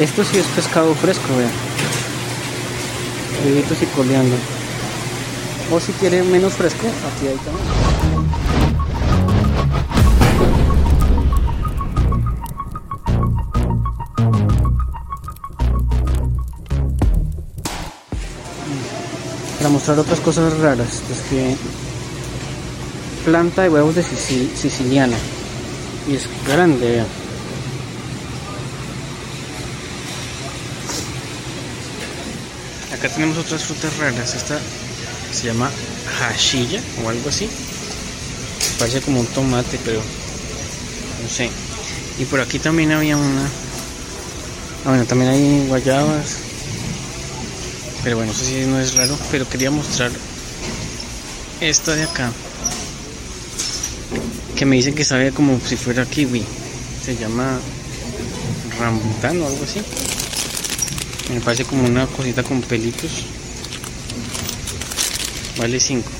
Esto 0.00 0.24
sí 0.24 0.38
es 0.38 0.46
pescado 0.46 0.94
fresco, 0.94 1.24
vean. 1.36 1.50
Vivitos 3.44 3.82
y 3.82 3.86
coleando. 3.86 4.36
O 5.72 5.80
si 5.80 5.92
quiere 5.92 6.22
menos 6.22 6.54
fresco, 6.54 6.86
aquí 6.86 7.28
hay 7.28 7.36
también. 7.36 8.30
Para 19.58 19.70
mostrar 19.70 19.98
otras 19.98 20.20
cosas 20.20 20.56
raras, 20.58 21.02
es 21.10 21.20
que 21.28 21.56
planta 23.24 23.62
de 23.62 23.68
huevos 23.68 23.94
de 23.94 24.02
Sicil- 24.04 24.54
siciliana. 24.54 25.16
Y 26.08 26.14
es 26.14 26.26
grande, 26.48 26.90
vean. 26.90 27.06
Acá 33.00 33.08
tenemos 33.08 33.38
otras 33.38 33.64
frutas 33.64 33.96
raras. 33.96 34.34
Esta 34.34 34.60
se 35.32 35.46
llama 35.46 35.70
hashilla 36.18 36.82
o 37.02 37.08
algo 37.08 37.30
así. 37.30 37.48
Parece 38.78 39.00
como 39.00 39.20
un 39.20 39.26
tomate, 39.26 39.80
pero 39.86 40.02
no 41.22 41.28
sé. 41.30 41.48
Y 42.18 42.26
por 42.26 42.42
aquí 42.42 42.58
también 42.58 42.92
había 42.92 43.16
una. 43.16 43.46
Ah, 44.84 44.90
bueno, 44.90 45.06
también 45.06 45.30
hay 45.30 45.66
guayabas. 45.66 46.36
Pero 48.04 48.16
bueno, 48.16 48.32
eso 48.32 48.44
sí 48.44 48.66
no 48.66 48.78
es 48.78 48.92
raro. 48.92 49.18
Pero 49.30 49.48
quería 49.48 49.70
mostrar 49.70 50.10
esta 51.62 51.94
de 51.94 52.02
acá. 52.02 52.30
Que 54.56 54.66
me 54.66 54.76
dicen 54.76 54.94
que 54.94 55.06
sabe 55.06 55.32
como 55.32 55.58
si 55.66 55.76
fuera 55.76 56.04
kiwi. 56.04 56.44
Se 57.02 57.16
llama 57.16 57.58
rambután 58.78 59.40
o 59.40 59.46
algo 59.46 59.64
así. 59.64 59.80
Me 61.32 61.40
parece 61.40 61.64
como 61.64 61.84
una 61.84 62.08
cosita 62.08 62.42
con 62.42 62.60
pelitos. 62.60 63.24
Vale 65.56 65.78
5. 65.78 66.10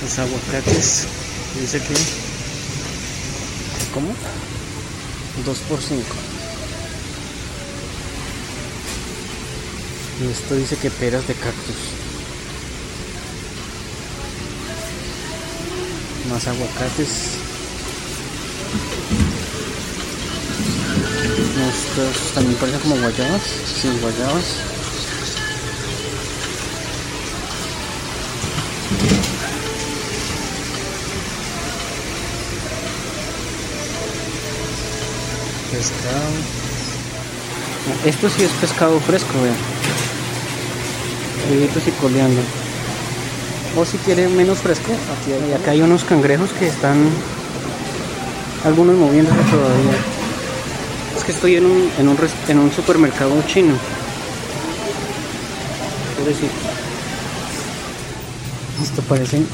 Los 0.00 0.18
aguacates. 0.18 1.06
Dice 1.60 1.80
que. 1.80 1.94
¿Cómo? 3.92 4.14
2 5.44 5.58
por 5.68 5.82
5. 5.82 6.29
Y 10.20 10.30
esto 10.30 10.54
dice 10.54 10.76
que 10.76 10.90
peras 10.90 11.26
de 11.26 11.32
cactus. 11.32 11.76
Más 16.28 16.46
aguacates. 16.46 17.38
Estos 21.70 22.34
también 22.34 22.56
parecen 22.58 22.80
como 22.80 22.96
guayabas. 22.96 23.42
Sí, 23.80 23.88
guayabas. 24.02 24.44
Pescado. 35.72 36.60
Esto 38.04 38.28
sí 38.28 38.42
es 38.42 38.50
pescado 38.60 39.00
fresco, 39.00 39.40
vean. 39.42 39.89
Y 41.50 41.90
coleando. 42.00 42.40
O 43.76 43.84
si 43.84 43.98
quiere 43.98 44.28
menos 44.28 44.58
fresco, 44.58 44.92
aquí 44.92 45.52
acá 45.52 45.72
hay 45.72 45.82
unos 45.82 46.04
cangrejos 46.04 46.48
que 46.50 46.68
están 46.68 47.08
algunos 48.64 48.96
moviéndose 48.96 49.36
todavía. 49.50 49.98
Es 51.16 51.24
que 51.24 51.32
estoy 51.32 51.56
en 51.56 51.66
un, 51.66 51.90
en 51.98 52.08
un, 52.08 52.16
en 52.46 52.58
un 52.58 52.70
supermercado 52.70 53.34
chino. 53.48 53.74
Pobrecito. 56.16 56.52
Esto 58.84 59.02
parecen, 59.02 59.44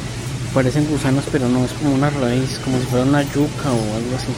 parecen 0.52 0.86
gusanos, 0.88 1.24
pero 1.32 1.48
no, 1.48 1.64
es 1.64 1.72
como 1.72 1.94
una 1.94 2.10
raíz, 2.10 2.60
como 2.62 2.78
si 2.78 2.84
fuera 2.86 3.06
una 3.06 3.22
yuca 3.22 3.70
o 3.70 3.96
algo 3.96 4.16
así. 4.16 4.32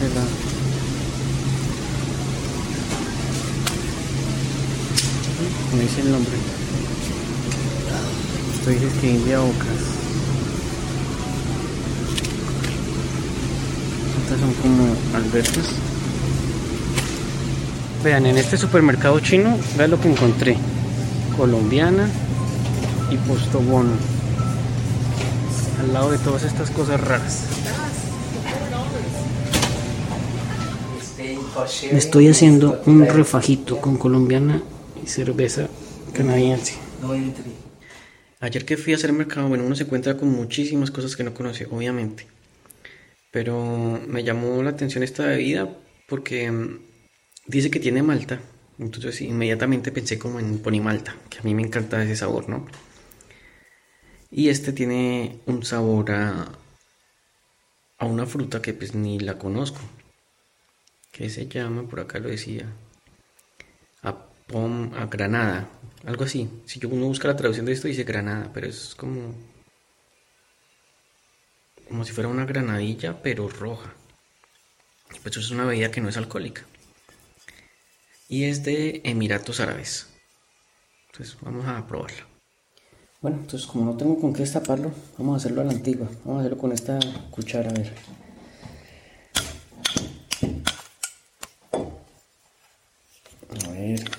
Será. 0.00 0.22
No 5.72 5.82
dice 5.82 6.00
el 6.00 6.12
nombre. 6.12 6.32
Esto 8.54 8.70
dice 8.70 8.88
que 8.98 9.10
India 9.10 9.42
Ocas. 9.42 10.00
Estas 14.22 14.40
son 14.40 14.54
como 14.54 14.96
albercas. 15.14 15.66
Vean, 18.02 18.24
en 18.24 18.38
este 18.38 18.56
supermercado 18.56 19.20
chino, 19.20 19.58
vean 19.76 19.90
lo 19.90 20.00
que 20.00 20.10
encontré. 20.10 20.56
Colombiana 21.36 22.08
y 23.10 23.18
Postobón. 23.18 23.90
Al 25.82 25.92
lado 25.92 26.10
de 26.10 26.18
todas 26.18 26.44
estas 26.44 26.70
cosas 26.70 26.98
raras. 27.02 27.44
Me 31.92 31.98
estoy 31.98 32.28
haciendo 32.28 32.80
un 32.86 33.06
refajito 33.06 33.80
con 33.80 33.96
colombiana 33.96 34.62
y 35.02 35.08
cerveza 35.08 35.68
canadiense. 36.12 36.74
Ayer 38.40 38.64
que 38.64 38.76
fui 38.76 38.92
a 38.92 38.96
hacer 38.96 39.12
mercado, 39.12 39.48
bueno, 39.48 39.64
uno 39.64 39.74
se 39.74 39.84
encuentra 39.84 40.16
con 40.16 40.28
muchísimas 40.30 40.90
cosas 40.90 41.16
que 41.16 41.24
no 41.24 41.34
conoce, 41.34 41.66
obviamente. 41.70 42.26
Pero 43.30 44.00
me 44.06 44.22
llamó 44.24 44.62
la 44.62 44.70
atención 44.70 45.02
esta 45.02 45.26
bebida 45.26 45.68
porque 46.08 46.50
mm, 46.50 46.80
dice 47.46 47.70
que 47.70 47.80
tiene 47.80 48.02
malta. 48.02 48.40
Entonces 48.78 49.20
inmediatamente 49.20 49.92
pensé 49.92 50.18
como 50.18 50.40
en 50.40 50.58
ponimalta, 50.58 51.14
que 51.28 51.38
a 51.38 51.42
mí 51.42 51.54
me 51.54 51.62
encanta 51.62 52.02
ese 52.02 52.16
sabor, 52.16 52.48
¿no? 52.48 52.66
Y 54.30 54.48
este 54.48 54.72
tiene 54.72 55.40
un 55.46 55.64
sabor 55.64 56.12
a, 56.12 56.48
a 57.98 58.06
una 58.06 58.24
fruta 58.24 58.62
que 58.62 58.72
pues 58.72 58.94
ni 58.94 59.18
la 59.18 59.36
conozco. 59.36 59.80
Que 61.10 61.28
se 61.28 61.46
llama, 61.46 61.88
por 61.88 62.00
acá 62.00 62.18
lo 62.18 62.28
decía, 62.28 62.66
a 64.02 64.16
pom, 64.46 64.94
a 64.94 65.06
granada, 65.06 65.68
algo 66.04 66.24
así. 66.24 66.48
Si 66.66 66.84
uno 66.86 67.06
busca 67.06 67.28
la 67.28 67.36
traducción 67.36 67.66
de 67.66 67.72
esto 67.72 67.88
dice 67.88 68.04
granada, 68.04 68.50
pero 68.52 68.66
es 68.68 68.94
como 68.94 69.34
como 71.88 72.04
si 72.04 72.12
fuera 72.12 72.28
una 72.28 72.44
granadilla, 72.44 73.20
pero 73.20 73.48
roja. 73.48 73.92
Pues 75.22 75.36
es 75.36 75.50
una 75.50 75.64
bebida 75.64 75.90
que 75.90 76.00
no 76.00 76.08
es 76.08 76.16
alcohólica. 76.16 76.62
Y 78.28 78.44
es 78.44 78.62
de 78.62 79.00
Emiratos 79.04 79.58
Árabes. 79.58 80.06
Entonces 81.10 81.36
vamos 81.42 81.66
a 81.66 81.84
probarla. 81.88 82.26
Bueno, 83.20 83.38
entonces 83.38 83.66
como 83.66 83.84
no 83.84 83.96
tengo 83.96 84.20
con 84.20 84.32
qué 84.32 84.42
destaparlo, 84.42 84.92
vamos 85.18 85.34
a 85.34 85.36
hacerlo 85.38 85.62
a 85.62 85.64
la 85.64 85.72
antigua. 85.72 86.08
Vamos 86.24 86.38
a 86.38 86.40
hacerlo 86.40 86.58
con 86.58 86.72
esta 86.72 86.98
cuchara, 87.30 87.70
a 87.70 87.74
ver. 87.74 87.92
A 93.66 93.68
ver. 93.72 94.10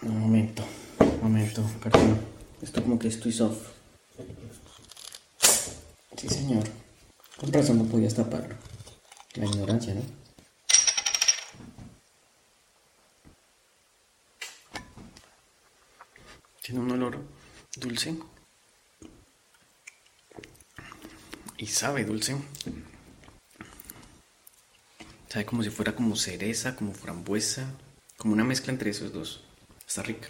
Un 0.00 0.20
momento, 0.20 0.64
perdón. 1.82 2.20
Esto 2.62 2.82
como 2.82 2.98
que 2.98 3.08
estoy 3.08 3.32
soft. 3.32 3.68
Sí, 6.16 6.28
señor. 6.28 6.64
Con 7.38 7.52
razón 7.52 7.78
no 7.78 7.84
podías 7.84 8.14
taparlo. 8.14 8.56
La 9.34 9.46
ignorancia, 9.46 9.94
¿no? 9.94 10.02
Tiene 16.62 16.80
un 16.80 16.90
olor 16.90 17.18
dulce. 17.76 18.18
Y 21.56 21.66
sabe 21.66 22.04
dulce. 22.04 22.36
Sabe 25.28 25.46
como 25.46 25.62
si 25.62 25.70
fuera 25.70 25.94
como 25.94 26.16
cereza, 26.16 26.74
como 26.74 26.92
frambuesa. 26.92 27.72
Como 28.16 28.32
una 28.32 28.44
mezcla 28.44 28.72
entre 28.72 28.90
esos 28.90 29.12
dos. 29.12 29.44
Está 29.86 30.02
rica. 30.02 30.28